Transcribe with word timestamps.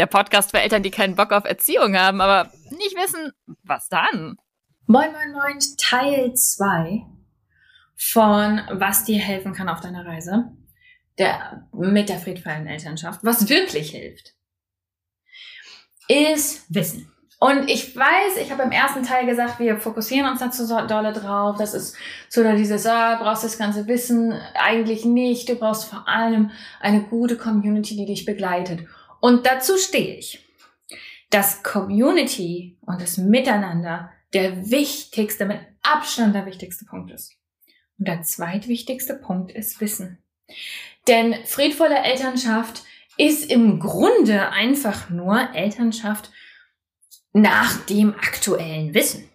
der 0.00 0.06
Podcast 0.06 0.50
für 0.50 0.60
Eltern, 0.60 0.82
die 0.82 0.90
keinen 0.90 1.14
Bock 1.14 1.30
auf 1.30 1.44
Erziehung 1.44 1.94
haben, 1.94 2.22
aber 2.22 2.50
nicht 2.70 2.96
wissen, 2.96 3.32
was 3.62 3.88
dann. 3.90 4.38
Moin, 4.86 5.12
moin, 5.12 5.32
moin, 5.32 5.58
Teil 5.78 6.32
2 6.34 7.04
von 7.96 8.62
Was 8.72 9.04
dir 9.04 9.18
helfen 9.20 9.52
kann 9.52 9.68
auf 9.68 9.80
deiner 9.80 10.06
Reise 10.06 10.56
der, 11.18 11.68
mit 11.72 12.08
der 12.08 12.18
friedvollen 12.18 12.66
Elternschaft. 12.66 13.20
Was 13.22 13.50
wirklich 13.50 13.90
hilft, 13.90 14.32
ist 16.08 16.64
Wissen. 16.74 17.12
Und 17.38 17.70
ich 17.70 17.94
weiß, 17.94 18.36
ich 18.42 18.50
habe 18.52 18.62
im 18.62 18.72
ersten 18.72 19.02
Teil 19.02 19.26
gesagt, 19.26 19.58
wir 19.60 19.78
fokussieren 19.78 20.30
uns 20.30 20.40
dazu 20.40 20.64
so 20.64 20.78
dolle 20.86 21.12
drauf. 21.12 21.56
Das 21.58 21.74
ist 21.74 21.96
so 22.28 22.42
dieses, 22.54 22.86
ah, 22.86 23.18
brauchst 23.20 23.44
das 23.44 23.58
ganze 23.58 23.86
Wissen. 23.86 24.32
Eigentlich 24.54 25.04
nicht. 25.04 25.48
Du 25.48 25.56
brauchst 25.56 25.84
vor 25.84 26.08
allem 26.08 26.50
eine 26.80 27.02
gute 27.02 27.36
Community, 27.36 27.96
die 27.96 28.06
dich 28.06 28.24
begleitet. 28.24 28.86
Und 29.20 29.46
dazu 29.46 29.76
stehe 29.76 30.16
ich. 30.16 30.44
dass 31.30 31.62
Community 31.62 32.76
und 32.82 33.00
das 33.00 33.16
Miteinander 33.16 34.12
der 34.32 34.70
wichtigste, 34.70 35.46
mit 35.46 35.60
Abstand 35.82 36.34
der 36.34 36.44
wichtigste 36.44 36.84
Punkt 36.84 37.10
ist. 37.12 37.36
Und 37.98 38.08
der 38.08 38.22
zweitwichtigste 38.22 39.14
Punkt 39.14 39.52
ist 39.52 39.80
Wissen. 39.80 40.18
Denn 41.06 41.34
friedvolle 41.46 41.98
Elternschaft 41.98 42.82
ist 43.16 43.50
im 43.50 43.78
Grunde 43.78 44.50
einfach 44.50 45.10
nur 45.10 45.54
Elternschaft 45.54 46.30
nach 47.32 47.76
dem 47.86 48.14
aktuellen 48.14 48.94
Wissen. 48.94 49.28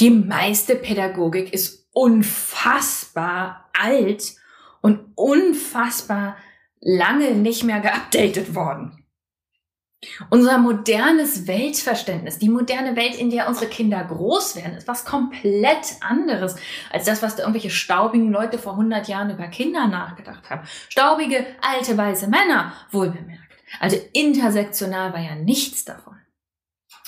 Die 0.00 0.10
meiste 0.10 0.76
Pädagogik 0.76 1.52
ist 1.52 1.88
unfassbar 1.92 3.70
alt 3.72 4.34
und 4.80 5.12
unfassbar 5.14 6.36
lange 6.82 7.30
nicht 7.30 7.64
mehr 7.64 7.80
geupdatet 7.80 8.54
worden. 8.54 8.98
Unser 10.30 10.58
modernes 10.58 11.46
Weltverständnis, 11.46 12.40
die 12.40 12.48
moderne 12.48 12.96
Welt, 12.96 13.14
in 13.14 13.30
der 13.30 13.46
unsere 13.46 13.68
Kinder 13.68 14.02
groß 14.02 14.56
werden, 14.56 14.76
ist 14.76 14.88
was 14.88 15.04
komplett 15.04 15.94
anderes 16.00 16.56
als 16.90 17.04
das, 17.04 17.22
was 17.22 17.36
da 17.36 17.42
irgendwelche 17.42 17.70
staubigen 17.70 18.32
Leute 18.32 18.58
vor 18.58 18.72
100 18.72 19.06
Jahren 19.06 19.30
über 19.30 19.46
Kinder 19.46 19.86
nachgedacht 19.86 20.50
haben. 20.50 20.66
Staubige, 20.88 21.46
alte, 21.60 21.96
weiße 21.96 22.26
Männer, 22.26 22.72
wohlbemerkt. 22.90 23.40
Also 23.78 23.96
intersektional 24.12 25.12
war 25.12 25.20
ja 25.20 25.36
nichts 25.36 25.84
davon. 25.84 26.16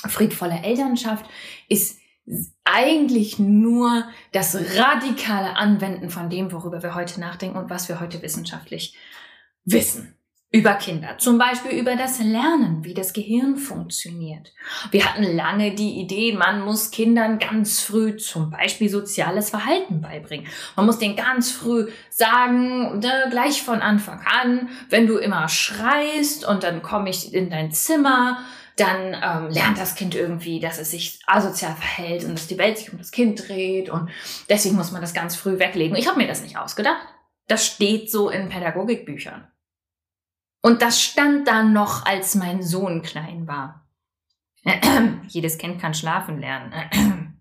Friedvolle 0.06 0.60
Elternschaft 0.62 1.26
ist 1.68 1.98
eigentlich 2.62 3.40
nur 3.40 4.04
das 4.32 4.54
radikale 4.76 5.56
Anwenden 5.56 6.10
von 6.10 6.30
dem, 6.30 6.52
worüber 6.52 6.82
wir 6.82 6.94
heute 6.94 7.20
nachdenken 7.20 7.58
und 7.58 7.70
was 7.70 7.88
wir 7.88 8.00
heute 8.00 8.22
wissenschaftlich 8.22 8.96
wissen 9.64 10.14
über 10.54 10.74
Kinder, 10.74 11.18
zum 11.18 11.36
Beispiel 11.36 11.72
über 11.72 11.96
das 11.96 12.20
Lernen, 12.20 12.84
wie 12.84 12.94
das 12.94 13.12
Gehirn 13.12 13.56
funktioniert. 13.56 14.52
Wir 14.92 15.04
hatten 15.04 15.24
lange 15.24 15.74
die 15.74 15.98
Idee, 15.98 16.32
man 16.32 16.60
muss 16.60 16.92
Kindern 16.92 17.40
ganz 17.40 17.80
früh 17.80 18.16
zum 18.18 18.50
Beispiel 18.50 18.88
soziales 18.88 19.50
Verhalten 19.50 20.00
beibringen. 20.00 20.46
Man 20.76 20.86
muss 20.86 21.00
denen 21.00 21.16
ganz 21.16 21.50
früh 21.50 21.88
sagen, 22.08 23.00
ne, 23.00 23.26
gleich 23.32 23.62
von 23.62 23.80
Anfang 23.80 24.20
an, 24.24 24.68
wenn 24.90 25.08
du 25.08 25.16
immer 25.16 25.48
schreist 25.48 26.46
und 26.46 26.62
dann 26.62 26.82
komme 26.82 27.10
ich 27.10 27.34
in 27.34 27.50
dein 27.50 27.72
Zimmer, 27.72 28.38
dann 28.76 29.16
ähm, 29.20 29.50
lernt 29.50 29.78
das 29.78 29.96
Kind 29.96 30.14
irgendwie, 30.14 30.60
dass 30.60 30.78
es 30.78 30.92
sich 30.92 31.18
asozial 31.26 31.74
verhält 31.74 32.22
und 32.22 32.34
dass 32.34 32.46
die 32.46 32.58
Welt 32.58 32.78
sich 32.78 32.92
um 32.92 32.98
das 32.98 33.10
Kind 33.10 33.48
dreht 33.48 33.90
und 33.90 34.08
deswegen 34.48 34.76
muss 34.76 34.92
man 34.92 35.00
das 35.00 35.14
ganz 35.14 35.34
früh 35.34 35.58
weglegen. 35.58 35.96
Ich 35.96 36.06
habe 36.06 36.18
mir 36.18 36.28
das 36.28 36.42
nicht 36.42 36.56
ausgedacht. 36.56 37.08
Das 37.48 37.66
steht 37.66 38.08
so 38.08 38.30
in 38.30 38.48
Pädagogikbüchern. 38.48 39.48
Und 40.64 40.80
das 40.80 41.02
stand 41.02 41.46
da 41.46 41.62
noch, 41.62 42.06
als 42.06 42.34
mein 42.36 42.62
Sohn 42.62 43.02
klein 43.02 43.46
war. 43.46 43.86
Jedes 45.28 45.58
Kind 45.58 45.78
kann 45.78 45.92
schlafen 45.92 46.40
lernen. 46.40 46.72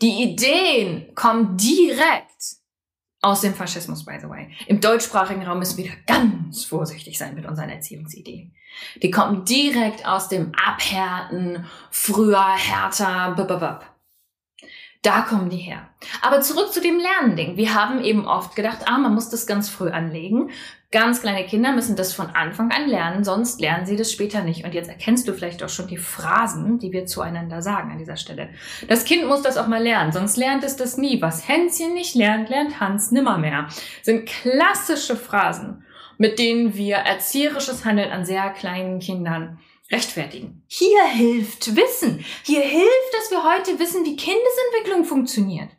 Die 0.00 0.22
Ideen 0.22 1.14
kommen 1.14 1.58
direkt 1.58 2.56
aus 3.20 3.42
dem 3.42 3.54
Faschismus, 3.54 4.06
by 4.06 4.20
the 4.22 4.28
way. 4.30 4.52
Im 4.68 4.80
deutschsprachigen 4.80 5.42
Raum 5.42 5.58
müssen 5.58 5.76
wir 5.76 5.92
ganz 6.06 6.64
vorsichtig 6.64 7.18
sein 7.18 7.34
mit 7.34 7.44
unseren 7.44 7.68
Erziehungsideen. 7.68 8.54
Die 9.02 9.10
kommen 9.10 9.44
direkt 9.44 10.06
aus 10.06 10.30
dem 10.30 10.52
Abhärten, 10.54 11.66
früher, 11.90 12.56
härter, 12.56 13.34
b 13.34 13.44
da 15.02 15.22
kommen 15.22 15.50
die 15.50 15.56
her. 15.56 15.88
Aber 16.22 16.40
zurück 16.40 16.72
zu 16.72 16.80
dem 16.80 16.98
Lernen-Ding. 16.98 17.56
Wir 17.56 17.74
haben 17.74 18.02
eben 18.02 18.26
oft 18.26 18.54
gedacht, 18.54 18.86
ah, 18.86 18.98
man 18.98 19.12
muss 19.12 19.28
das 19.28 19.48
ganz 19.48 19.68
früh 19.68 19.90
anlegen. 19.90 20.50
Ganz 20.92 21.22
kleine 21.22 21.46
Kinder 21.46 21.72
müssen 21.72 21.96
das 21.96 22.12
von 22.12 22.26
Anfang 22.26 22.70
an 22.70 22.86
lernen, 22.86 23.24
sonst 23.24 23.62
lernen 23.62 23.86
sie 23.86 23.96
das 23.96 24.12
später 24.12 24.42
nicht. 24.42 24.62
Und 24.64 24.74
jetzt 24.74 24.90
erkennst 24.90 25.26
du 25.26 25.32
vielleicht 25.32 25.62
auch 25.62 25.70
schon 25.70 25.86
die 25.86 25.96
Phrasen, 25.96 26.78
die 26.78 26.92
wir 26.92 27.06
zueinander 27.06 27.62
sagen 27.62 27.90
an 27.90 27.98
dieser 27.98 28.18
Stelle. 28.18 28.50
Das 28.88 29.06
Kind 29.06 29.26
muss 29.26 29.40
das 29.40 29.56
auch 29.56 29.68
mal 29.68 29.82
lernen, 29.82 30.12
sonst 30.12 30.36
lernt 30.36 30.64
es 30.64 30.76
das 30.76 30.98
nie. 30.98 31.22
Was 31.22 31.48
Hänschen 31.48 31.94
nicht 31.94 32.14
lernt, 32.14 32.50
lernt 32.50 32.78
Hans 32.78 33.10
nimmermehr. 33.10 33.68
Sind 34.02 34.28
klassische 34.28 35.16
Phrasen, 35.16 35.82
mit 36.18 36.38
denen 36.38 36.74
wir 36.74 36.96
erzieherisches 36.96 37.86
Handeln 37.86 38.10
an 38.10 38.26
sehr 38.26 38.50
kleinen 38.50 38.98
Kindern 38.98 39.58
rechtfertigen. 39.90 40.62
Hier 40.66 41.04
hilft 41.06 41.74
Wissen. 41.74 42.22
Hier 42.42 42.60
hilft, 42.60 43.14
dass 43.14 43.30
wir 43.30 43.42
heute 43.42 43.78
wissen, 43.78 44.04
wie 44.04 44.16
Kindesentwicklung 44.16 45.06
funktioniert. 45.06 45.70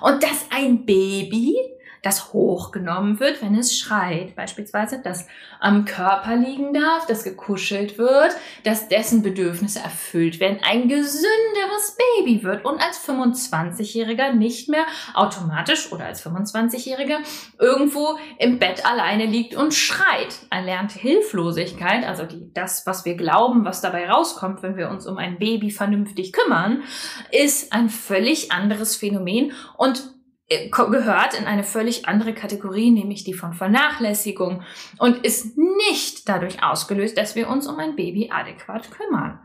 Und 0.00 0.22
dass 0.22 0.46
ein 0.50 0.86
Baby 0.86 1.56
das 2.02 2.32
hochgenommen 2.32 3.20
wird, 3.20 3.42
wenn 3.42 3.54
es 3.54 3.76
schreit. 3.76 4.34
Beispielsweise, 4.34 5.00
dass 5.02 5.26
am 5.60 5.84
Körper 5.84 6.36
liegen 6.36 6.72
darf, 6.72 7.06
dass 7.06 7.24
gekuschelt 7.24 7.98
wird, 7.98 8.34
dass 8.64 8.88
dessen 8.88 9.22
Bedürfnisse 9.22 9.80
erfüllt 9.80 10.40
werden, 10.40 10.60
ein 10.62 10.88
gesünderes 10.88 11.96
Baby 12.16 12.42
wird 12.42 12.64
und 12.64 12.80
als 12.80 13.06
25-Jähriger 13.06 14.32
nicht 14.32 14.68
mehr 14.68 14.86
automatisch 15.14 15.92
oder 15.92 16.06
als 16.06 16.24
25-Jähriger 16.24 17.18
irgendwo 17.58 18.18
im 18.38 18.58
Bett 18.58 18.86
alleine 18.86 19.26
liegt 19.26 19.54
und 19.54 19.74
schreit. 19.74 20.34
Erlernte 20.50 20.98
Hilflosigkeit, 20.98 22.06
also 22.06 22.24
die, 22.24 22.50
das, 22.54 22.86
was 22.86 23.04
wir 23.04 23.14
glauben, 23.14 23.64
was 23.64 23.82
dabei 23.82 24.08
rauskommt, 24.08 24.62
wenn 24.62 24.76
wir 24.76 24.88
uns 24.88 25.06
um 25.06 25.18
ein 25.18 25.38
Baby 25.38 25.70
vernünftig 25.70 26.32
kümmern, 26.32 26.82
ist 27.30 27.72
ein 27.72 27.90
völlig 27.90 28.52
anderes 28.52 28.96
Phänomen 28.96 29.52
und 29.76 30.09
gehört 30.50 31.38
in 31.38 31.46
eine 31.46 31.62
völlig 31.62 32.08
andere 32.08 32.34
Kategorie, 32.34 32.90
nämlich 32.90 33.22
die 33.22 33.34
von 33.34 33.52
Vernachlässigung 33.52 34.62
und 34.98 35.24
ist 35.24 35.56
nicht 35.56 36.28
dadurch 36.28 36.62
ausgelöst, 36.62 37.16
dass 37.16 37.36
wir 37.36 37.48
uns 37.48 37.68
um 37.68 37.78
ein 37.78 37.94
Baby 37.94 38.30
adäquat 38.32 38.90
kümmern. 38.90 39.38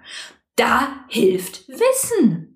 Da 0.56 0.88
hilft 1.08 1.68
Wissen. 1.68 2.52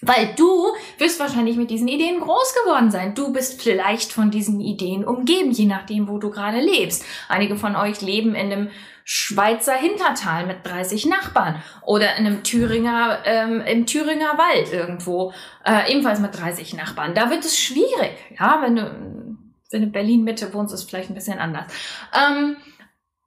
Weil 0.00 0.34
du 0.36 0.68
wirst 0.98 1.18
wahrscheinlich 1.18 1.56
mit 1.56 1.70
diesen 1.70 1.88
Ideen 1.88 2.20
groß 2.20 2.54
geworden 2.62 2.90
sein. 2.90 3.14
Du 3.14 3.32
bist 3.32 3.60
vielleicht 3.60 4.12
von 4.12 4.30
diesen 4.30 4.60
Ideen 4.60 5.04
umgeben, 5.04 5.50
je 5.50 5.66
nachdem, 5.66 6.08
wo 6.08 6.18
du 6.18 6.30
gerade 6.30 6.60
lebst. 6.60 7.04
Einige 7.28 7.56
von 7.56 7.74
euch 7.74 8.00
leben 8.00 8.34
in 8.36 8.52
einem 8.52 8.70
Schweizer 9.10 9.72
Hintertal 9.72 10.44
mit 10.44 10.66
30 10.66 11.06
Nachbarn 11.06 11.62
oder 11.86 12.16
in 12.16 12.26
einem 12.26 12.44
Thüringer, 12.44 13.20
ähm, 13.24 13.62
im 13.62 13.86
Thüringer 13.86 14.36
Wald 14.36 14.70
irgendwo, 14.70 15.32
äh, 15.64 15.90
ebenfalls 15.90 16.20
mit 16.20 16.38
30 16.38 16.74
Nachbarn. 16.74 17.14
Da 17.14 17.30
wird 17.30 17.42
es 17.42 17.58
schwierig, 17.58 18.18
ja, 18.38 18.60
wenn 18.60 18.76
du, 18.76 19.38
wenn 19.70 19.80
du 19.80 19.86
Berlin 19.86 20.24
Mitte 20.24 20.52
wohnst, 20.52 20.74
ist 20.74 20.90
vielleicht 20.90 21.08
ein 21.08 21.14
bisschen 21.14 21.38
anders. 21.38 21.72
Ähm, 22.12 22.58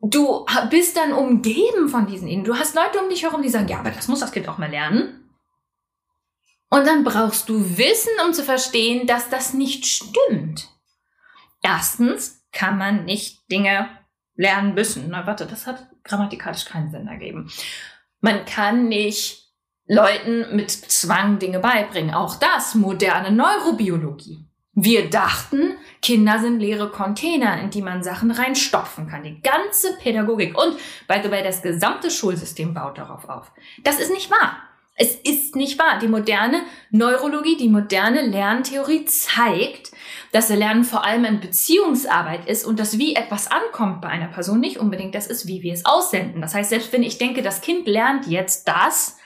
du 0.01 0.45
bist 0.69 0.97
dann 0.97 1.13
umgeben 1.13 1.89
von 1.89 2.05
diesen 2.05 2.27
Ideen. 2.27 2.43
Du 2.43 2.55
hast 2.55 2.75
Leute 2.75 2.99
um 2.99 3.09
dich 3.09 3.23
herum, 3.23 3.41
die 3.41 3.49
sagen, 3.49 3.67
ja, 3.67 3.79
aber 3.79 3.89
das 3.89 4.07
muss 4.07 4.19
das 4.19 4.31
Kind 4.31 4.47
auch 4.49 4.59
mal 4.59 4.69
lernen. 4.69 5.31
Und 6.69 6.85
dann 6.85 7.03
brauchst 7.03 7.49
du 7.49 7.55
Wissen, 7.79 8.13
um 8.23 8.33
zu 8.33 8.43
verstehen, 8.43 9.07
dass 9.07 9.29
das 9.29 9.55
nicht 9.55 9.87
stimmt. 9.87 10.69
Erstens 11.63 12.45
kann 12.51 12.77
man 12.77 13.05
nicht 13.05 13.51
Dinge 13.51 13.89
lernen 14.41 14.73
müssen. 14.73 15.07
Na, 15.09 15.25
warte, 15.27 15.45
das 15.45 15.67
hat 15.67 15.87
grammatikalisch 16.03 16.65
keinen 16.65 16.89
Sinn 16.89 17.07
ergeben. 17.07 17.51
Man 18.19 18.45
kann 18.45 18.87
nicht 18.87 19.51
Leuten 19.87 20.55
mit 20.55 20.71
Zwang 20.71 21.37
Dinge 21.37 21.59
beibringen. 21.59 22.13
Auch 22.13 22.35
das 22.35 22.75
moderne 22.75 23.31
Neurobiologie. 23.31 24.45
Wir 24.73 25.09
dachten, 25.09 25.73
Kinder 26.01 26.39
sind 26.39 26.59
leere 26.59 26.89
Container, 26.89 27.61
in 27.61 27.69
die 27.69 27.81
man 27.81 28.03
Sachen 28.03 28.31
reinstopfen 28.31 29.07
kann. 29.07 29.23
Die 29.23 29.41
ganze 29.41 29.97
Pädagogik 29.97 30.57
und, 30.57 30.77
by 31.07 31.19
the 31.21 31.29
das 31.29 31.61
gesamte 31.61 32.09
Schulsystem 32.09 32.73
baut 32.73 32.97
darauf 32.97 33.27
auf. 33.29 33.51
Das 33.83 33.99
ist 33.99 34.11
nicht 34.11 34.31
wahr. 34.31 34.70
Es 35.01 35.15
ist 35.15 35.55
nicht 35.55 35.79
wahr. 35.79 35.97
Die 35.97 36.07
moderne 36.07 36.61
Neurologie, 36.91 37.57
die 37.57 37.69
moderne 37.69 38.21
Lerntheorie 38.21 39.05
zeigt, 39.05 39.91
dass 40.31 40.49
Lernen 40.49 40.83
vor 40.83 41.03
allem 41.03 41.25
in 41.25 41.39
Beziehungsarbeit 41.39 42.47
ist 42.47 42.65
und 42.65 42.79
dass 42.79 42.99
wie 42.99 43.15
etwas 43.15 43.49
ankommt 43.49 44.01
bei 44.01 44.09
einer 44.09 44.27
Person 44.27 44.59
nicht 44.59 44.77
unbedingt 44.77 45.15
das 45.15 45.25
ist, 45.25 45.47
wie 45.47 45.63
wir 45.63 45.73
es 45.73 45.85
aussenden. 45.85 46.39
Das 46.39 46.53
heißt, 46.53 46.69
selbst 46.69 46.93
wenn 46.93 47.01
ich 47.01 47.17
denke, 47.17 47.41
das 47.41 47.61
Kind 47.61 47.87
lernt 47.87 48.27
jetzt 48.27 48.67
das, 48.67 49.17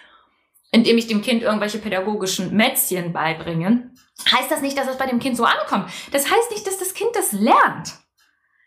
indem 0.72 0.98
ich 0.98 1.08
dem 1.08 1.22
Kind 1.22 1.44
irgendwelche 1.44 1.80
pädagogischen 1.80 2.56
Mätzchen 2.56 3.12
beibringe, 3.12 3.92
heißt 4.32 4.50
das 4.50 4.62
nicht, 4.62 4.78
dass 4.78 4.88
es 4.88 4.98
bei 4.98 5.08
dem 5.08 5.20
Kind 5.20 5.36
so 5.36 5.44
ankommt. 5.44 5.90
Das 6.14 6.32
heißt 6.32 6.52
nicht, 6.52 6.66
dass 6.66 6.78
das 6.78 6.94
Kind 6.94 7.10
das 7.16 7.34
lernt. 7.34 7.96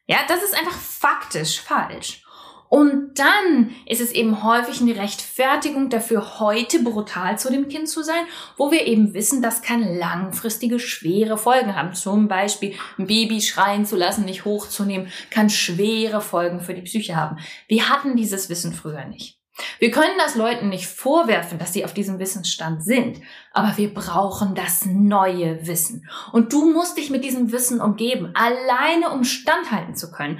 Ja, 0.07 0.19
das 0.29 0.43
ist 0.43 0.55
einfach 0.55 0.77
faktisch 0.79 1.59
falsch. 1.59 2.23
Und 2.69 3.19
dann 3.19 3.75
ist 3.87 4.01
es 4.01 4.13
eben 4.13 4.43
häufig 4.43 4.81
eine 4.81 4.97
Rechtfertigung 4.97 5.89
dafür, 5.89 6.39
heute 6.39 6.83
brutal 6.83 7.39
zu 7.39 7.51
dem 7.51 7.69
Kind 7.69 7.89
zu 7.89 8.03
sein, 8.03 8.25
wo 8.57 8.71
wir 8.71 8.87
eben 8.87 9.15
wissen, 9.15 9.41
das 9.41 9.63
kann 9.63 9.97
langfristige 9.97 10.79
schwere 10.79 11.39
Folgen 11.39 11.75
haben. 11.75 11.95
Zum 11.95 12.29
Beispiel 12.29 12.75
ein 12.99 13.07
Baby 13.07 13.41
schreien 13.41 13.87
zu 13.87 13.97
lassen, 13.97 14.25
nicht 14.25 14.45
hochzunehmen, 14.45 15.09
kann 15.31 15.51
schwere 15.51 16.21
Folgen 16.21 16.61
für 16.61 16.75
die 16.75 16.83
Psyche 16.83 17.17
haben. 17.17 17.39
Wir 17.69 17.89
hatten 17.89 18.17
dieses 18.17 18.49
Wissen 18.51 18.73
früher 18.73 19.05
nicht. 19.07 19.39
Wir 19.79 19.91
können 19.91 20.17
das 20.19 20.37
Leuten 20.37 20.69
nicht 20.69 20.87
vorwerfen, 20.87 21.59
dass 21.59 21.73
sie 21.73 21.85
auf 21.85 21.93
diesem 21.93 22.19
Wissensstand 22.19 22.85
sind, 22.85 23.21
aber 23.53 23.77
wir 23.77 23.93
brauchen 23.93 24.55
das 24.55 24.87
neue 24.87 25.67
Wissen. 25.67 26.09
Und 26.33 26.53
du 26.53 26.73
musst 26.73 26.97
dich 26.97 27.11
mit 27.11 27.25
diesem 27.25 27.51
Wissen 27.51 27.81
umgeben, 27.81 28.31
alleine 28.35 29.11
um 29.11 29.25
standhalten 29.25 29.97
zu 29.97 30.13
können. 30.13 30.39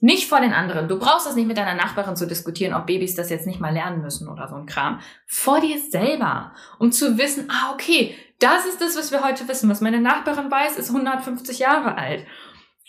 Nicht 0.00 0.28
vor 0.28 0.40
den 0.40 0.52
anderen. 0.52 0.88
Du 0.88 0.98
brauchst 0.98 1.26
das 1.26 1.34
nicht 1.34 1.46
mit 1.46 1.56
deiner 1.56 1.74
Nachbarin 1.74 2.16
zu 2.16 2.26
diskutieren, 2.26 2.74
ob 2.74 2.86
Babys 2.86 3.14
das 3.14 3.30
jetzt 3.30 3.46
nicht 3.46 3.60
mal 3.60 3.72
lernen 3.72 4.02
müssen 4.02 4.28
oder 4.28 4.48
so 4.48 4.56
ein 4.56 4.66
Kram. 4.66 5.00
Vor 5.26 5.60
dir 5.60 5.78
selber. 5.80 6.52
Um 6.78 6.92
zu 6.92 7.16
wissen, 7.16 7.48
ah, 7.50 7.72
okay, 7.72 8.14
das 8.38 8.66
ist 8.66 8.80
das, 8.80 8.96
was 8.96 9.12
wir 9.12 9.24
heute 9.24 9.48
wissen. 9.48 9.70
Was 9.70 9.80
meine 9.80 10.00
Nachbarin 10.00 10.50
weiß, 10.50 10.76
ist 10.76 10.90
150 10.90 11.58
Jahre 11.58 11.96
alt. 11.96 12.26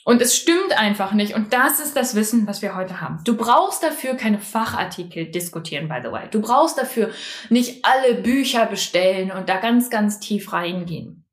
Und 0.03 0.21
es 0.21 0.35
stimmt 0.35 0.77
einfach 0.77 1.13
nicht. 1.13 1.33
Und 1.33 1.51
das 1.51 1.79
ist 1.79 1.95
das 1.95 2.13
Wissen, 2.13 2.45
was 2.47 2.61
wir 2.61 2.75
heute 2.75 3.01
haben. 3.01 3.21
Du 3.23 3.35
brauchst 3.35 3.81
dafür 3.81 4.13
keine 4.13 4.39
Fachartikel 4.39 5.31
diskutieren, 5.31 5.89
by 5.89 5.97
the 6.03 6.11
way. 6.11 6.27
Du 6.29 6.41
brauchst 6.41 6.77
dafür 6.77 7.09
nicht 7.49 7.83
alle 7.83 8.13
Bücher 8.13 8.67
bestellen 8.67 9.31
und 9.31 9.49
da 9.49 9.57
ganz, 9.57 9.89
ganz 9.89 10.19
tief 10.19 10.53
reingehen. 10.53 11.24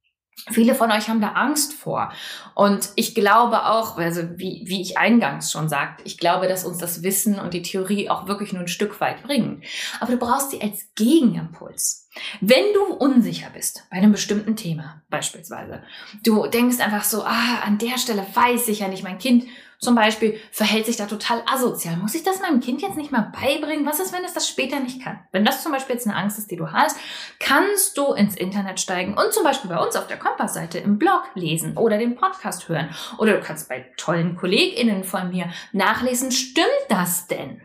Viele 0.50 0.74
von 0.74 0.90
euch 0.90 1.08
haben 1.08 1.20
da 1.20 1.32
Angst 1.32 1.72
vor. 1.72 2.12
Und 2.54 2.90
ich 2.96 3.14
glaube 3.14 3.66
auch, 3.66 3.96
also 3.96 4.22
wie, 4.36 4.64
wie 4.66 4.82
ich 4.82 4.98
eingangs 4.98 5.52
schon 5.52 5.68
sagte, 5.68 6.02
ich 6.04 6.18
glaube, 6.18 6.48
dass 6.48 6.64
uns 6.64 6.78
das 6.78 7.02
Wissen 7.02 7.38
und 7.38 7.54
die 7.54 7.62
Theorie 7.62 8.10
auch 8.10 8.26
wirklich 8.26 8.52
nur 8.52 8.62
ein 8.62 8.68
Stück 8.68 9.00
weit 9.00 9.22
bringen. 9.22 9.62
Aber 10.00 10.12
du 10.12 10.18
brauchst 10.18 10.50
sie 10.50 10.60
als 10.60 10.88
Gegenimpuls. 10.96 12.08
Wenn 12.40 12.74
du 12.74 12.94
unsicher 12.94 13.48
bist 13.50 13.84
bei 13.90 13.96
einem 13.96 14.12
bestimmten 14.12 14.56
Thema, 14.56 15.02
beispielsweise, 15.08 15.82
du 16.24 16.46
denkst 16.46 16.80
einfach 16.80 17.04
so, 17.04 17.22
ah, 17.22 17.60
an 17.64 17.78
der 17.78 17.96
Stelle 17.96 18.26
weiß 18.34 18.68
ich 18.68 18.80
ja 18.80 18.88
nicht, 18.88 19.02
mein 19.04 19.18
Kind 19.18 19.44
zum 19.82 19.96
Beispiel 19.96 20.38
verhält 20.52 20.86
sich 20.86 20.96
da 20.96 21.06
total 21.06 21.42
asozial. 21.44 21.96
Muss 21.96 22.14
ich 22.14 22.22
das 22.22 22.40
meinem 22.40 22.60
Kind 22.60 22.82
jetzt 22.82 22.96
nicht 22.96 23.10
mal 23.10 23.32
beibringen? 23.32 23.84
Was 23.84 23.98
ist, 23.98 24.12
wenn 24.12 24.24
es 24.24 24.32
das 24.32 24.48
später 24.48 24.78
nicht 24.78 25.02
kann? 25.02 25.18
Wenn 25.32 25.44
das 25.44 25.64
zum 25.64 25.72
Beispiel 25.72 25.96
jetzt 25.96 26.06
eine 26.06 26.14
Angst 26.14 26.38
ist, 26.38 26.52
die 26.52 26.56
du 26.56 26.70
hast, 26.70 26.96
kannst 27.40 27.98
du 27.98 28.12
ins 28.12 28.36
Internet 28.36 28.78
steigen 28.78 29.14
und 29.14 29.32
zum 29.32 29.42
Beispiel 29.42 29.68
bei 29.68 29.84
uns 29.84 29.96
auf 29.96 30.06
der 30.06 30.20
Kompassseite 30.20 30.78
im 30.78 30.98
Blog 30.98 31.24
lesen 31.34 31.76
oder 31.76 31.98
den 31.98 32.14
Podcast 32.14 32.68
hören. 32.68 32.90
Oder 33.18 33.32
du 33.32 33.40
kannst 33.40 33.68
bei 33.68 33.90
tollen 33.96 34.36
KollegInnen 34.36 35.02
von 35.02 35.30
mir 35.30 35.50
nachlesen, 35.72 36.30
stimmt 36.30 36.68
das 36.88 37.26
denn? 37.26 37.60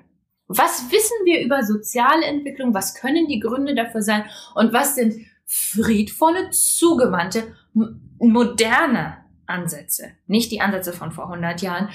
Was 0.47 0.89
wissen 0.91 1.17
wir 1.23 1.41
über 1.41 1.61
soziale 1.61 2.25
Entwicklung? 2.25 2.73
Was 2.73 2.95
können 2.95 3.27
die 3.27 3.39
Gründe 3.39 3.75
dafür 3.75 4.01
sein? 4.01 4.25
Und 4.55 4.73
was 4.73 4.95
sind 4.95 5.23
friedvolle, 5.45 6.49
zugewandte, 6.49 7.55
moderne 8.17 9.26
Ansätze, 9.47 10.11
nicht 10.27 10.51
die 10.51 10.61
Ansätze 10.61 10.93
von 10.93 11.11
vor 11.11 11.25
100 11.25 11.61
Jahren, 11.61 11.89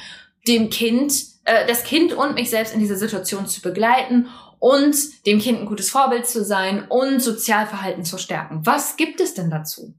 dem 0.46 0.70
Kind, 0.70 1.12
äh, 1.44 1.66
das 1.66 1.84
Kind 1.84 2.12
und 2.12 2.34
mich 2.34 2.50
selbst 2.50 2.74
in 2.74 2.80
diese 2.80 2.96
Situation 2.96 3.46
zu 3.46 3.62
begleiten 3.62 4.28
und 4.58 4.96
dem 5.26 5.40
Kind 5.40 5.60
ein 5.60 5.66
gutes 5.66 5.90
Vorbild 5.90 6.26
zu 6.26 6.44
sein 6.44 6.86
und 6.88 7.20
Sozialverhalten 7.20 8.04
zu 8.04 8.18
stärken. 8.18 8.64
Was 8.64 8.96
gibt 8.96 9.20
es 9.20 9.34
denn 9.34 9.50
dazu? 9.50 9.94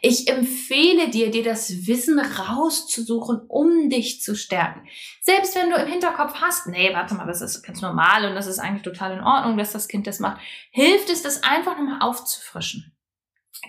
Ich 0.00 0.28
empfehle 0.28 1.10
dir, 1.10 1.30
dir 1.30 1.42
das 1.42 1.86
Wissen 1.86 2.18
rauszusuchen, 2.18 3.40
um 3.48 3.90
dich 3.90 4.22
zu 4.22 4.34
stärken. 4.34 4.88
Selbst 5.20 5.54
wenn 5.56 5.70
du 5.70 5.76
im 5.76 5.88
Hinterkopf 5.88 6.34
hast, 6.40 6.68
nee, 6.68 6.90
warte 6.94 7.14
mal, 7.14 7.26
das 7.26 7.42
ist 7.42 7.62
ganz 7.62 7.80
normal 7.82 8.24
und 8.24 8.34
das 8.34 8.46
ist 8.46 8.58
eigentlich 8.58 8.82
total 8.82 9.12
in 9.12 9.20
Ordnung, 9.20 9.58
dass 9.58 9.72
das 9.72 9.88
Kind 9.88 10.06
das 10.06 10.20
macht, 10.20 10.40
hilft 10.70 11.10
es, 11.10 11.22
das 11.22 11.42
einfach 11.42 11.76
nochmal 11.76 12.00
aufzufrischen. 12.00 12.92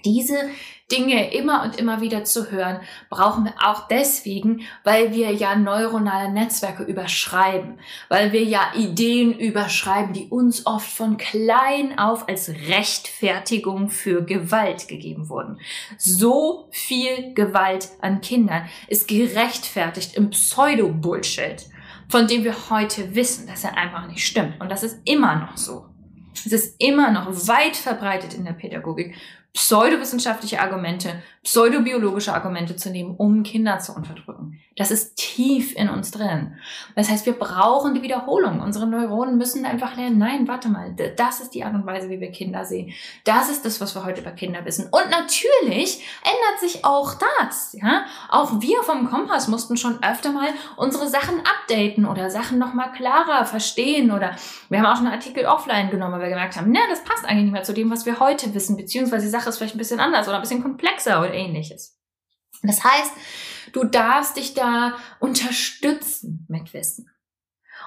Diese 0.05 0.50
Dinge 0.91 1.34
immer 1.34 1.63
und 1.63 1.77
immer 1.77 2.01
wieder 2.01 2.24
zu 2.24 2.51
hören, 2.51 2.79
brauchen 3.10 3.46
wir 3.46 3.53
auch 3.63 3.88
deswegen, 3.88 4.62
weil 4.84 5.13
wir 5.13 5.31
ja 5.31 5.55
neuronale 5.55 6.31
Netzwerke 6.31 6.84
überschreiben, 6.84 7.79
weil 8.08 8.31
wir 8.31 8.43
ja 8.43 8.72
Ideen 8.75 9.38
überschreiben, 9.38 10.13
die 10.13 10.27
uns 10.27 10.65
oft 10.65 10.89
von 10.89 11.17
klein 11.17 12.00
auf 12.00 12.27
als 12.27 12.50
Rechtfertigung 12.50 13.89
für 13.89 14.24
Gewalt 14.24 14.88
gegeben 14.88 15.29
wurden. 15.29 15.60
So 15.98 16.67
viel 16.72 17.34
Gewalt 17.34 17.89
an 18.01 18.22
Kindern 18.22 18.67
ist 18.88 19.08
gerechtfertigt 19.08 20.15
im 20.15 20.31
Pseudo-Bullshit, 20.31 21.65
von 22.08 22.27
dem 22.27 22.43
wir 22.43 22.69
heute 22.69 23.13
wissen, 23.13 23.48
dass 23.48 23.63
er 23.63 23.77
einfach 23.77 24.08
nicht 24.08 24.25
stimmt. 24.25 24.60
Und 24.60 24.72
das 24.72 24.84
ist 24.84 25.00
immer 25.05 25.36
noch 25.36 25.58
so. 25.58 25.86
Es 26.46 26.53
ist 26.53 26.75
immer 26.79 27.12
noch 27.12 27.27
weit 27.48 27.75
verbreitet 27.75 28.34
in 28.34 28.46
der 28.46 28.53
Pädagogik 28.53 29.15
pseudowissenschaftliche 29.53 30.60
Argumente, 30.60 31.22
pseudobiologische 31.50 32.32
Argumente 32.32 32.75
zu 32.75 32.91
nehmen, 32.91 33.15
um 33.18 33.41
Kinder 33.41 33.79
zu 33.79 33.94
unterdrücken. 33.94 34.60
Das 34.77 34.91
ist 34.91 35.15
tief 35.15 35.75
in 35.75 35.89
uns 35.89 36.12
drin. 36.12 36.53
Das 36.96 37.10
heißt, 37.10 37.25
wir 37.25 37.34
brauchen 37.34 37.96
die 37.96 38.03
Wiederholung. 38.03 38.62
Unsere 38.62 38.86
Neuronen 38.86 39.39
müssen 39.39 39.65
einfach 39.65 39.98
lernen, 39.98 40.20
nein, 40.20 40.48
warte 40.48 40.70
mal, 40.70 40.96
das 41.18 41.41
ist 41.41 41.56
die 41.56 41.63
Art 41.63 41.74
und 41.74 41.88
Weise, 41.88 42.08
wie 42.10 42.20
wir 42.20 42.29
Kinder 42.29 42.65
sehen. 42.65 42.94
Das 43.24 43.50
ist 43.50 43.65
das, 43.65 43.82
was 43.82 43.96
wir 43.96 44.06
heute 44.06 44.22
über 44.22 44.29
Kinder 44.29 44.63
wissen. 44.63 44.89
Und 44.91 45.10
natürlich 45.10 46.06
ändert 46.24 46.60
sich 46.60 46.86
auch 46.86 47.15
das. 47.39 47.74
Ja? 47.74 48.06
Auch 48.29 48.62
wir 48.62 48.84
vom 48.84 49.10
Kompass 49.10 49.48
mussten 49.48 49.75
schon 49.75 50.03
öfter 50.03 50.32
mal 50.32 50.50
unsere 50.77 51.10
Sachen 51.10 51.39
updaten 51.39 52.06
oder 52.06 52.29
Sachen 52.29 52.60
nochmal 52.60 52.91
klarer 52.91 53.46
verstehen. 53.46 54.12
Oder 54.12 54.36
wir 54.70 54.79
haben 54.79 54.86
auch 54.86 54.98
schon 54.98 55.08
einen 55.08 55.15
Artikel 55.15 55.46
offline 55.48 55.89
genommen, 55.89 56.13
weil 56.13 56.22
wir 56.22 56.29
gemerkt 56.29 56.58
haben, 56.58 56.72
na, 56.72 56.82
das 56.91 57.03
passt 57.03 57.25
eigentlich 57.25 57.46
nicht 57.46 57.53
mehr 57.53 57.63
zu 57.63 57.74
dem, 57.74 57.89
was 57.89 58.06
wir 58.06 58.20
heute 58.20 58.53
wissen, 58.53 58.77
beziehungsweise 58.77 59.25
die 59.25 59.32
Sache 59.32 59.50
ist 59.50 59.58
vielleicht 59.58 59.74
ein 59.74 59.79
bisschen 59.79 60.00
anders 60.00 60.27
oder 60.27 60.38
ein 60.38 60.41
bisschen 60.41 60.62
komplexer 60.62 61.20
oder 61.20 61.38
ähnliches. 61.39 61.98
Das 62.63 62.84
heißt, 62.84 63.13
du 63.74 63.86
darfst 63.86 64.38
dich 64.38 64.53
da 64.53 64.96
unterstützen 65.19 66.46
mit 66.50 66.74
Wissen. 66.74 67.10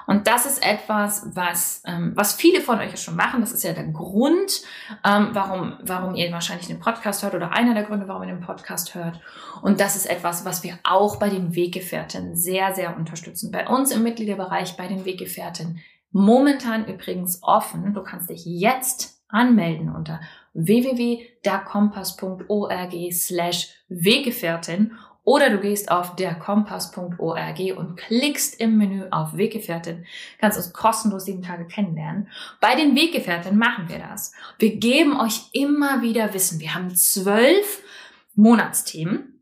Und 0.07 0.27
das 0.27 0.45
ist 0.45 0.65
etwas, 0.65 1.27
was, 1.33 1.81
ähm, 1.85 2.13
was 2.15 2.33
viele 2.33 2.61
von 2.61 2.79
euch 2.79 2.99
schon 2.99 3.15
machen. 3.15 3.41
Das 3.41 3.51
ist 3.51 3.63
ja 3.63 3.73
der 3.73 3.87
Grund, 3.87 4.61
ähm, 5.05 5.29
warum, 5.31 5.77
warum 5.81 6.15
ihr 6.15 6.31
wahrscheinlich 6.31 6.67
den 6.67 6.79
Podcast 6.79 7.23
hört 7.23 7.35
oder 7.35 7.51
einer 7.51 7.73
der 7.73 7.83
Gründe, 7.83 8.07
warum 8.07 8.23
ihr 8.23 8.33
den 8.33 8.41
Podcast 8.41 8.95
hört. 8.95 9.19
Und 9.61 9.79
das 9.79 9.95
ist 9.95 10.05
etwas, 10.05 10.45
was 10.45 10.63
wir 10.63 10.77
auch 10.83 11.17
bei 11.17 11.29
den 11.29 11.55
Weggefährten 11.55 12.35
sehr, 12.35 12.73
sehr 12.73 12.97
unterstützen. 12.97 13.51
Bei 13.51 13.67
uns 13.67 13.91
im 13.91 14.03
Mitgliederbereich 14.03 14.75
bei 14.75 14.87
den 14.87 15.05
Weggefährten 15.05 15.79
momentan 16.11 16.85
übrigens 16.85 17.41
offen. 17.41 17.93
Du 17.93 18.03
kannst 18.03 18.29
dich 18.29 18.45
jetzt 18.45 19.21
anmelden 19.29 19.93
unter 19.93 20.19
www.derkompass.org 20.53 23.11
slash 23.11 23.69
Weggefährtin 23.89 24.93
oder 25.25 25.49
du 25.49 25.59
gehst 25.59 25.89
auf 25.89 26.15
derkompass.org 26.15 27.59
und 27.77 27.95
klickst 27.95 28.59
im 28.59 28.77
Menü 28.77 29.05
auf 29.09 29.37
Weggefährtin, 29.37 30.05
kannst 30.39 30.57
uns 30.57 30.73
kostenlos 30.73 31.25
sieben 31.25 31.41
Tage 31.41 31.65
kennenlernen. 31.65 32.27
Bei 32.59 32.75
den 32.75 32.95
Weggefährten 32.95 33.57
machen 33.57 33.87
wir 33.87 33.99
das. 33.99 34.33
Wir 34.59 34.75
geben 34.75 35.19
euch 35.19 35.49
immer 35.53 36.01
wieder 36.01 36.33
Wissen. 36.33 36.59
Wir 36.59 36.75
haben 36.75 36.93
zwölf 36.95 37.81
Monatsthemen 38.35 39.32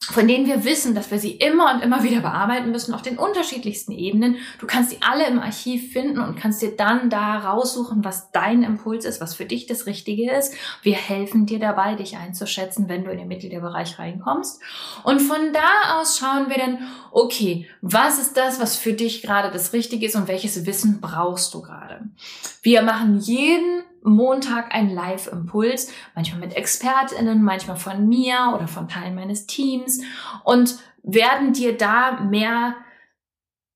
von 0.00 0.28
denen 0.28 0.46
wir 0.46 0.64
wissen, 0.64 0.94
dass 0.94 1.10
wir 1.10 1.18
sie 1.18 1.32
immer 1.32 1.74
und 1.74 1.82
immer 1.82 2.02
wieder 2.02 2.20
bearbeiten 2.20 2.70
müssen 2.70 2.94
auf 2.94 3.02
den 3.02 3.18
unterschiedlichsten 3.18 3.92
Ebenen. 3.92 4.36
Du 4.58 4.66
kannst 4.66 4.90
sie 4.90 4.98
alle 5.00 5.26
im 5.26 5.40
Archiv 5.40 5.92
finden 5.92 6.20
und 6.20 6.38
kannst 6.38 6.62
dir 6.62 6.76
dann 6.76 7.10
da 7.10 7.38
raussuchen, 7.38 8.04
was 8.04 8.30
dein 8.30 8.62
Impuls 8.62 9.04
ist, 9.04 9.20
was 9.20 9.34
für 9.34 9.44
dich 9.44 9.66
das 9.66 9.86
Richtige 9.86 10.32
ist. 10.32 10.54
Wir 10.82 10.94
helfen 10.94 11.46
dir 11.46 11.58
dabei, 11.58 11.94
dich 11.94 12.16
einzuschätzen, 12.16 12.88
wenn 12.88 13.04
du 13.04 13.10
in 13.10 13.18
den 13.18 13.28
Mitgliederbereich 13.28 13.98
reinkommst. 13.98 14.62
Und 15.02 15.20
von 15.20 15.52
da 15.52 15.98
aus 16.00 16.18
schauen 16.18 16.48
wir 16.48 16.56
dann, 16.56 16.78
okay, 17.10 17.68
was 17.82 18.18
ist 18.18 18.36
das, 18.36 18.60
was 18.60 18.76
für 18.76 18.92
dich 18.92 19.22
gerade 19.22 19.50
das 19.50 19.72
Richtige 19.72 20.06
ist 20.06 20.14
und 20.14 20.28
welches 20.28 20.64
Wissen 20.64 21.00
brauchst 21.00 21.52
du 21.54 21.60
gerade? 21.60 22.02
Wir 22.62 22.82
machen 22.82 23.18
jeden 23.18 23.82
Montag 24.02 24.74
ein 24.74 24.90
Live-Impuls, 24.90 25.92
manchmal 26.14 26.40
mit 26.40 26.56
ExpertInnen, 26.56 27.42
manchmal 27.42 27.76
von 27.76 28.08
mir 28.08 28.52
oder 28.54 28.68
von 28.68 28.88
Teilen 28.88 29.14
meines 29.14 29.46
Teams 29.46 30.00
und 30.44 30.78
werden 31.02 31.52
dir 31.52 31.76
da 31.76 32.20
mehr 32.20 32.74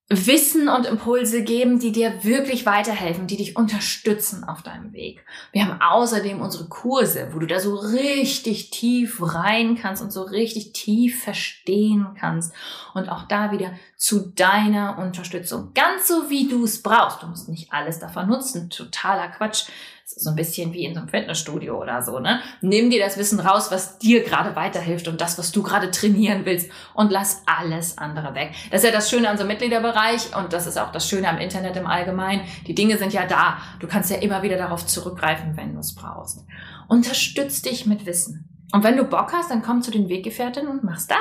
Wissen 0.09 0.69
und 0.69 0.85
Impulse 0.85 1.43
geben, 1.43 1.79
die 1.79 1.91
dir 1.91 2.23
wirklich 2.23 2.67
weiterhelfen, 2.67 3.27
die 3.27 3.39
dich 3.39 3.57
unterstützen 3.57 4.45
auf 4.45 4.63
deinem 4.63 4.93
Weg. 4.93 5.25
Wir 5.53 5.67
haben 5.67 5.81
außerdem 5.81 6.41
unsere 6.41 6.69
Kurse, 6.69 7.31
wo 7.33 7.39
du 7.39 7.47
da 7.47 7.61
so 7.61 7.75
richtig 7.75 8.71
tief 8.71 9.21
rein 9.23 9.77
kannst 9.77 10.03
und 10.03 10.11
so 10.11 10.23
richtig 10.23 10.75
tief 10.75 11.23
verstehen 11.23 12.09
kannst 12.19 12.53
und 12.93 13.09
auch 13.09 13.27
da 13.27 13.53
wieder 13.53 13.73
zu 14.03 14.33
deiner 14.33 14.99
Unterstützung. 14.99 15.75
Ganz 15.75 16.09
so 16.09 16.29
wie 16.29 16.49
du 16.49 16.65
es 16.65 16.83
brauchst. 16.83 17.23
Du 17.23 17.29
musst 17.29 17.49
nicht 17.49 17.73
alles 17.73 18.01
davon 18.01 18.27
nutzen. 18.27 18.69
Totaler 18.69 19.29
Quatsch 19.29 19.67
so 20.05 20.31
ein 20.31 20.35
bisschen 20.37 20.73
wie 20.73 20.85
in 20.85 20.93
so 20.93 21.01
einem 21.01 21.09
Fitnessstudio 21.09 21.81
oder 21.81 22.03
so, 22.03 22.19
ne? 22.19 22.41
Nimm 22.61 22.91
dir 22.91 22.99
das 22.99 23.17
Wissen 23.17 23.39
raus, 23.39 23.71
was 23.71 23.99
dir 23.99 24.25
gerade 24.25 24.57
weiterhilft 24.57 25.07
und 25.07 25.21
das, 25.21 25.39
was 25.39 25.53
du 25.53 25.63
gerade 25.63 25.93
trainieren 25.93 26.45
willst 26.45 26.69
und 26.95 27.13
lass 27.13 27.45
alles 27.47 27.97
andere 27.97 28.35
weg. 28.35 28.53
Das 28.73 28.83
ist 28.83 28.91
ja 28.91 28.93
das 28.93 29.09
Schöne 29.09 29.29
an 29.29 29.37
so 29.37 29.45
einem 29.45 29.53
Mitgliederbereich 29.53 30.37
und 30.37 30.53
das 30.53 30.67
ist 30.67 30.79
auch 30.79 30.91
das 30.91 31.09
Schöne 31.09 31.29
am 31.29 31.39
Internet 31.39 31.77
im 31.77 31.87
Allgemeinen. 31.87 32.43
Die 32.67 32.75
Dinge 32.75 32.99
sind 32.99 33.13
ja 33.13 33.25
da. 33.25 33.59
Du 33.79 33.87
kannst 33.87 34.11
ja 34.11 34.17
immer 34.17 34.43
wieder 34.43 34.59
darauf 34.59 34.85
zurückgreifen, 34.85 35.57
wenn 35.57 35.75
du 35.75 35.79
es 35.79 35.95
brauchst. 35.95 36.45
Unterstütz 36.89 37.63
dich 37.63 37.87
mit 37.87 38.05
Wissen. 38.05 38.49
Und 38.73 38.83
wenn 38.83 38.97
du 38.97 39.05
Bock 39.05 39.33
hast, 39.33 39.53
dann 39.53 39.63
komm 39.63 39.81
zu 39.81 39.93
den 39.93 40.09
Weggefährtinnen 40.09 40.69
und 40.69 40.83
mach's 40.83 41.07
da 41.07 41.17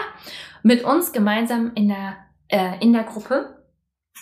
mit 0.64 0.84
uns 0.84 1.12
gemeinsam 1.12 1.72
in 1.76 1.88
der, 1.88 2.18
äh, 2.51 2.79
in 2.79 2.93
der 2.93 3.03
Gruppe 3.03 3.62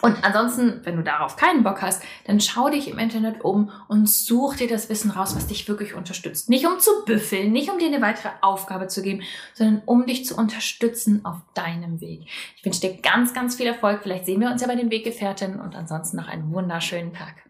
und 0.01 0.23
ansonsten, 0.23 0.79
wenn 0.85 0.95
du 0.95 1.03
darauf 1.03 1.35
keinen 1.35 1.63
Bock 1.63 1.81
hast, 1.81 2.01
dann 2.25 2.39
schau 2.39 2.69
dich 2.69 2.89
im 2.89 2.99
Internet 2.99 3.43
um 3.43 3.69
und 3.89 4.09
such 4.09 4.55
dir 4.55 4.67
das 4.67 4.87
Wissen 4.87 5.11
raus, 5.11 5.35
was 5.35 5.47
dich 5.47 5.67
wirklich 5.67 5.93
unterstützt. 5.93 6.49
Nicht 6.49 6.65
um 6.65 6.79
zu 6.79 7.03
büffeln, 7.05 7.51
nicht 7.51 7.69
um 7.69 7.79
dir 7.79 7.87
eine 7.87 8.01
weitere 8.01 8.29
Aufgabe 8.41 8.87
zu 8.87 9.01
geben, 9.01 9.23
sondern 9.53 9.81
um 9.85 10.05
dich 10.05 10.25
zu 10.25 10.37
unterstützen 10.37 11.25
auf 11.25 11.37
deinem 11.53 11.99
Weg. 11.99 12.21
Ich 12.55 12.63
wünsche 12.63 12.79
dir 12.79 12.97
ganz, 13.01 13.33
ganz 13.33 13.55
viel 13.55 13.67
Erfolg. 13.67 14.01
Vielleicht 14.01 14.25
sehen 14.25 14.39
wir 14.39 14.49
uns 14.49 14.61
ja 14.61 14.67
bei 14.67 14.75
den 14.75 14.91
Weggefährten 14.91 15.59
und 15.59 15.75
ansonsten 15.75 16.15
noch 16.15 16.29
einen 16.29 16.53
wunderschönen 16.53 17.13
Tag. 17.13 17.48